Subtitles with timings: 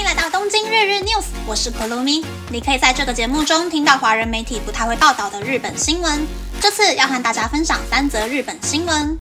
[0.00, 2.24] 迎来到东京日日 news，我是 Kurumi。
[2.48, 6.26] 你可以在这个节目中听到华人媒体不太会报道的日本新闻。
[6.58, 9.18] 这次要和大家分享三则日本新闻。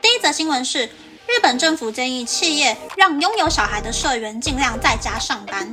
[0.00, 0.86] 第一则新闻是，
[1.26, 5.72] 日本政府建议企业让拥有小孩的社员尽量在家上班。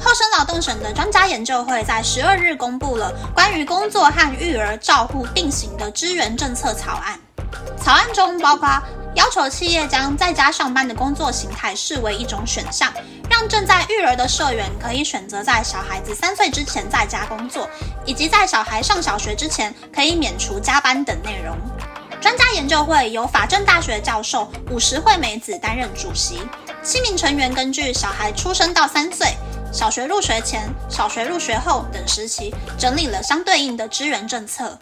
[0.00, 7.20] 厚生劳动省的专家研究会在十二日公布了关于工作和育儿照护并行的支援政策草案。
[7.88, 8.68] 草案中包括
[9.14, 12.92] 要求企业将在家上班的工作形态视为一种选项，
[13.30, 17.66] 让正在育儿的社员可以选择在小孩子三岁之前在家工作，
[18.04, 21.56] 以及在小孩上小学之前可以免除加班等内容。
[22.20, 26.42] 专家研究会由法政大学教授五十惠美子担任主席，
[26.82, 29.28] 七名成员根据小孩出生到三岁。
[29.72, 34.78] 小学入学前、小学入学后等时期，整理了相对应的支援政策。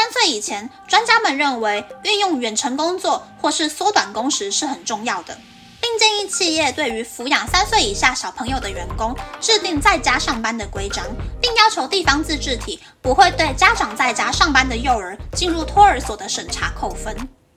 [0.00, 5.36] 三岁以前，专家们认为运用远程工作或是缩短工时是很重要的，
[5.78, 11.04] 并建议企业对于抚养三岁以下小朋友的员工制定在家上班的规章，
[11.38, 17.14] 并要求地方自治体不会对家长在家上班的幼儿进入托儿所的审查扣分。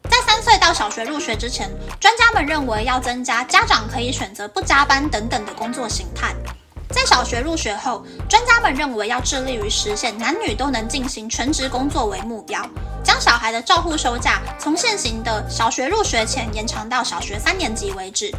[0.09, 6.35] 在三岁到小学入学之前，专家们认为要增加家长可以选择不加班等等的工作形态。
[6.93, 12.63] 在小学入学后，专家们认为要致力于实现男女都能进行全职工作为目标，
[13.03, 18.31] 将小孩的照护休假从现行的小学入学前延长到小学三年级为止。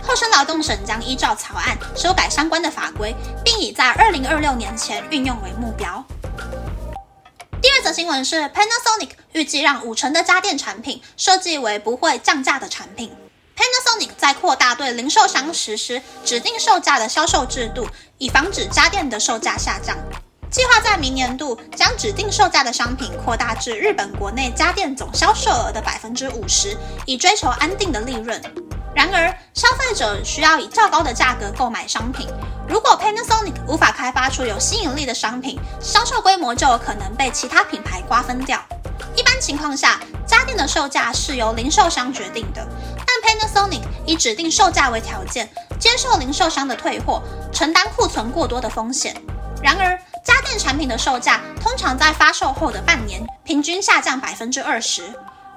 [0.00, 6.02] 厚生劳动省将依照草案修改相关的法规，并以在二零二六年前运用为目标。
[7.60, 13.10] 第二则新闻是，Panasonic 预计让五成的家电产品设计为不会降价的产品。
[14.28, 19.96] 在扩大对零售商实施指定售价的销售制度，以防止家电的售价下降。
[20.50, 26.76] 计划在明年度将指定售价的商品扩大至日本国内家电总销售额的百分之五十，
[27.06, 28.38] 以追求安定的利润。
[28.94, 32.28] 然而，消费者需要以较高的价格购买商品。
[32.68, 38.62] 如果 Panasonic 无法开发出有吸引力的商品，销售规模就有可能被其他品牌瓜分掉。
[39.16, 42.66] 一般情况下，家电的售价是由零售商决定的，
[43.28, 45.46] Panasonic 以指定售价为条件，
[45.78, 47.22] 接受零售商的退货，
[47.52, 49.14] 承担库存过多的风险。
[49.62, 49.94] 然而，
[50.24, 55.02] 家电产品的售价通常在发售后的半年平均下降百分之二十。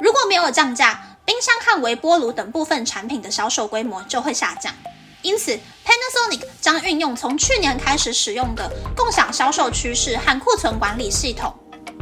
[0.01, 4.73] 如果没有降价，冰箱和微波炉等部分产品的销售规模就会下降，
[5.21, 11.55] 因此 Panasonic 将运用从去年开始使用的共享销售趋势和库存管理系统。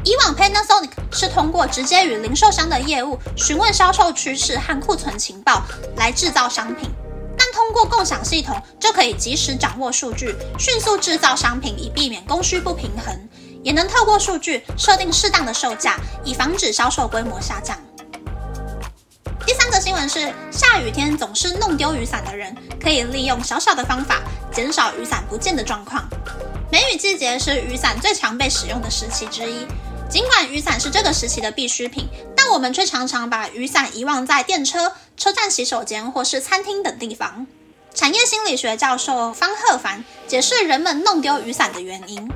[0.03, 5.61] 以往 Panasonic 是通过直接与零售商的业务询问销售趋势和库存情报
[5.97, 6.89] 来制造商品，
[7.37, 13.13] 但通过共享系统就可以及时掌握数据，迅速制造商品，以避免供需不平衡，
[13.61, 17.77] 也能透过数据设定适当的售价，以防止销售规模下降。
[19.45, 24.21] 第三则新闻是，下雨天总是弄丢雨伞的人，可以利用小小的方法，
[24.51, 26.07] 减少雨伞不见的状况。
[26.71, 29.65] 梅雨季节是雨伞最常被使用的时期之一，
[30.09, 37.45] 尽管雨伞是这个时期的必需品，但我们却常常把雨伞遗忘在电车、车站洗手间或是餐厅等地方。
[37.93, 42.27] 产业心理学教授方鹤凡解释人们弄丢雨伞的原因：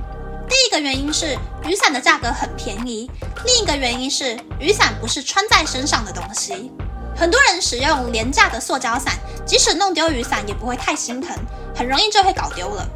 [0.48, 1.36] 第一个原因是
[1.66, 3.10] 雨伞的价格很便宜，
[3.44, 6.72] 另一个原因是雨伞不是穿在身上的东西。
[7.16, 9.16] 很多人使用廉价的塑胶伞，
[9.48, 11.36] 即使弄丢雨伞也不会太心疼，
[11.76, 12.88] 很容易就会搞丢了。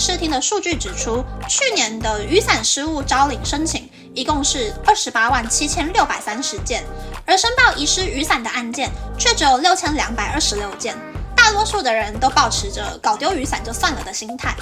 [0.00, 6.82] 东京警视厅的数据指出，去年的雨伞失物招领申请一共是二十八万七千六百三十件，
[7.26, 10.96] 而申报遗失雨伞的案件却只有六千两百二十六件。
[11.36, 14.56] 大多数的人都保持着搞丢雨伞就算了的心态。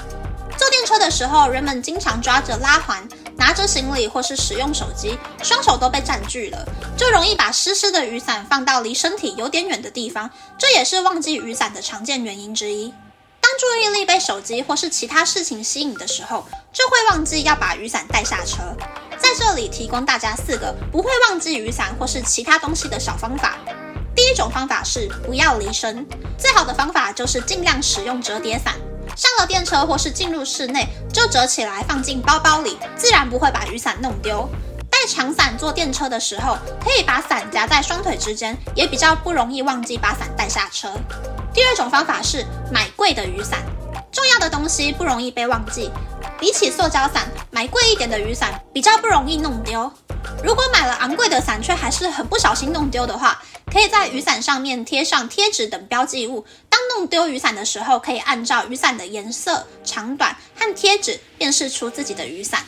[0.57, 3.09] 坐电车的时候，人们经常抓着拉环。
[3.37, 6.67] 拿着行李或是使用手机，双手都被占据了，
[6.97, 10.29] 就容易把湿湿的雨伞放到离身体有点远的地方，
[10.59, 12.93] 这也是忘记雨伞的常见原因之一。
[13.59, 18.63] 注意力被手机或是其他事情吸引的时候，就会忘记要把雨伞带下车。
[19.19, 23.57] 在这里提供大家四个不会忘记雨伞或是其他东西的小方法。
[24.15, 26.07] 第一种方法是不要离身，
[26.39, 28.75] 最好的方法就是尽量使用折叠伞。
[29.17, 34.49] 上了电车或是进入室内，就折起来放进包包里，自然不会把雨伞弄丢。
[34.89, 40.93] 带长伞坐电车的时候，可以把伞夹在双腿之间，也比较不容易忘记把伞带下车。
[41.59, 43.59] 第二种方法是买贵的雨伞，
[44.13, 45.91] 重要的东西不容易被忘记。
[46.39, 49.93] 比起塑胶伞，买贵一点的雨伞比较不容易弄丢。
[50.45, 56.47] 如果买了昂贵的伞却还是很不小心弄丢的话，可以在雨伞上面贴上贴纸等标记物。
[56.69, 62.65] 当弄丢雨伞的时候，可以按照雨伞的颜色、长短和贴纸辨识出自己的雨伞。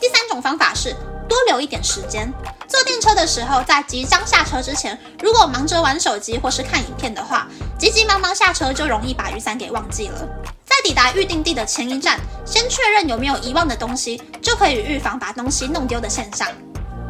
[0.00, 0.96] 第三种方法是
[1.28, 2.32] 多留一点时间。
[2.66, 7.46] 坐电车的时候，在即将下车之前，如果忙着玩手机或是看影片的话，
[7.78, 10.28] 急急忙忙下车就容易把雨伞给忘记了。
[10.64, 16.48] 在抵达预定地的前一站，先确认有没有遗忘的东西，就可以预防把东西弄丢的现象。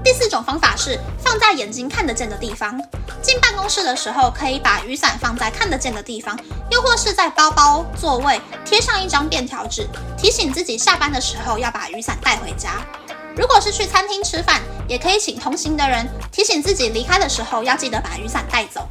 [0.05, 2.79] 第四种方法是放在眼睛看得见的地方。
[3.23, 6.39] 进办公室的时候，可以把雨伞放在看得见的地方，
[6.71, 9.89] 又或是在包包、座位贴上一张便条纸，
[10.19, 12.83] 提醒自己下班的时候要把雨伞带回家。
[13.37, 18.89] 如果是去餐厅吃饭，也可以请同行的人提醒自己离开的时候要记得把雨伞带走。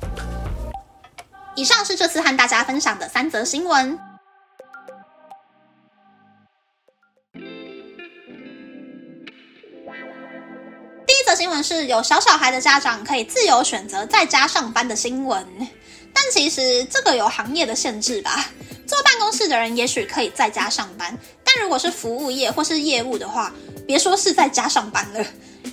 [1.55, 3.97] 以上是这次和大家分享的三则新闻。
[11.05, 15.47] 第一则新闻是有小小孩的家长可以自由选择在家上班的新闻，
[16.13, 18.49] 但其实这个有行业的限制吧。
[18.85, 23.53] 坐办公室的人也许可以在家上班，但如果是服务业或是业务的话，
[23.85, 25.23] 别说是在家上班了，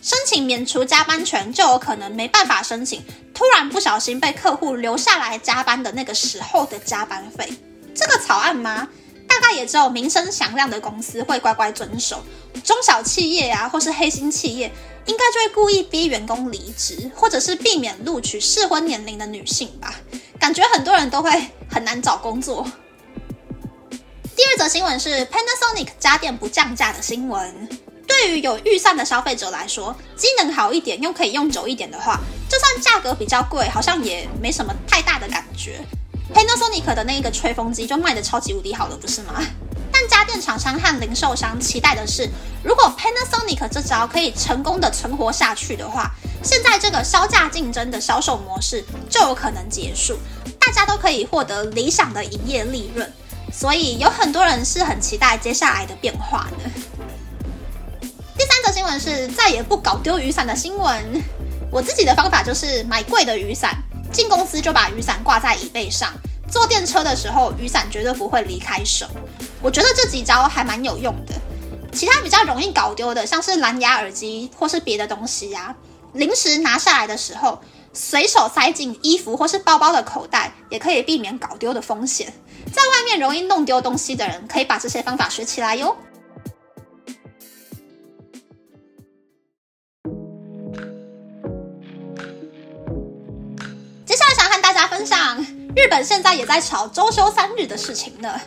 [0.03, 3.03] 申请免除加班权就有可能没办法申请。
[3.33, 7.51] 突然不小心被客户留下来加班的那个时候的加班费，
[7.95, 8.89] 这个草案吗？
[9.27, 12.23] 大概也只有名声响亮的公司会乖乖遵守，
[12.65, 14.71] 中小企业啊，或是黑心企业，
[15.07, 19.95] 应该就会故意逼员工离职，或者是避免录取适婚年龄的女性吧。
[20.39, 21.31] 感觉很多人都会
[21.71, 22.67] 很难找工作。
[24.37, 27.69] 第二则新闻是 Panasonic 家电不降价的新闻。
[28.07, 32.19] 对于有预算的消费者来说，机能好一点又可以用久一点的话，
[32.49, 35.81] 就算价格比较贵，好像也没什么太大的感觉。
[36.35, 39.43] Panasonic 的那一个吹风机就卖的超级无敌好了，不是吗？
[39.93, 42.29] 但家电厂商和零售商期待的是，
[42.63, 46.11] 如果 Panasonic 这招可以成功的存活下去的话，
[46.43, 50.17] 现在这个销价竞争的销售模式就有可能结束，
[50.59, 53.13] 大家都可以获得理想的营业利润。
[53.53, 56.71] 所以有很多人是很期待接下来的变化的。
[58.51, 61.23] 三则新闻是再也不搞丢雨伞的新闻。
[61.71, 63.77] 我自己的方法就是买贵的雨伞，
[64.13, 66.13] 进公司就把雨伞挂在椅背上，
[66.51, 69.07] 坐电车的时候雨伞绝对不会离开手。
[69.63, 71.35] 我觉得这几招还蛮有用的。
[71.93, 75.77] 其他比较容易搞丢的，像是蓝牙耳机或是别的东西呀，
[76.15, 77.61] 临时拿下来的时候，
[77.93, 82.33] 随手塞进衣服或是包包的口袋，也可以避免搞丢的风险。
[82.73, 85.97] 在外面容易弄丢东西的人，可以把这些方法学起来哟。
[95.01, 95.43] 分享
[95.75, 98.39] 日本现在也在吵周休三日的事情呢。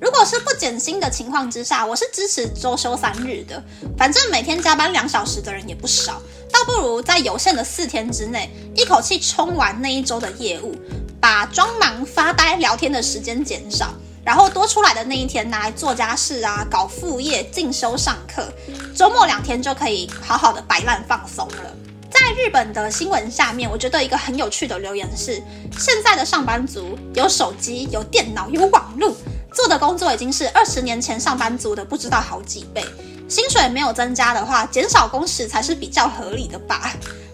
[0.00, 3.62] 如果是不减薪的情况之下，我是支持周休三日的。
[3.96, 6.20] 反正每天加班两小时的人也不少，
[6.52, 10.74] 倒不如在有限的四天之内，一口气冲完那一周的业务，
[11.20, 18.52] 把装忙、发呆、聊天的时间减少，然后多出来的那一天拿来做家事啊、搞副业、进修、上课，
[18.96, 21.76] 周末两天就可以好好的摆烂放松了。
[22.10, 25.42] 在日本的新闻下面，我觉得一个很有趣的留言是：
[25.78, 29.14] 现在的上班族有手机、有电脑、有网络，
[29.54, 32.84] 做的工作已经是二十年前上班族的不知道好几倍。
[33.28, 36.92] 薪水没有增加的话，减少工时才是比较合理的吧？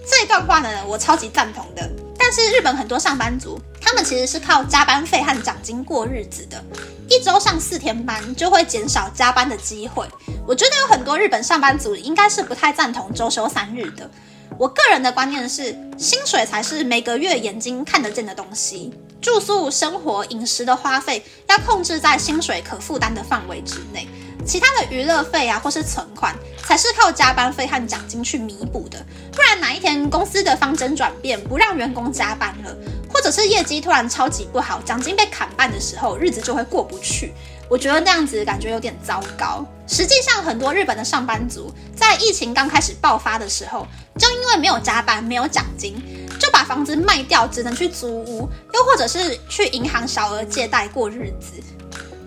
[0.08, 1.90] 这一段话呢，我超级赞同的。
[2.19, 6.62] 但是日本很多上班族，他们其实是靠加班费和奖金过日子的，
[7.08, 10.06] 一周上四天班就会减少加班的机会。
[10.46, 14.11] 我觉得有很多日本上班族应该是不太赞同周休三日的。
[14.59, 18.93] 我个人的观念是，薪水才是每个月眼睛看得见的东西。
[19.21, 24.07] 住宿、生活、饮食的花费要控制在薪水可负担的范围之内，
[24.47, 29.05] 其他的娱乐费啊，或是存款，才是靠加班费和奖金去弥补的。
[29.33, 32.76] 不然哪一天公司的方针转变，不让员工加班了，
[33.12, 37.33] 或者是业绩突然超级不好，奖金被砍半的时候，日子就会过不去。
[37.69, 39.67] 我觉得那样子感觉有点糟糕。
[39.88, 43.85] 实际上，很多日本的上班族在疫情刚开始爆发的时候，
[44.18, 45.96] 就因为没有加班、没有奖金，
[46.38, 51.62] 就把房子卖掉，只能去租屋，又或者是去银行小额借贷过日子。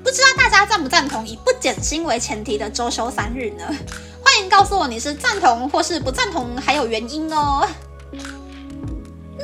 [0.03, 3.65] 不知道大家赞不赞同以不减薪为前提的周休三日呢？
[4.23, 7.67] 欢迎告诉我你是赞同或是不赞同，还有原因哦。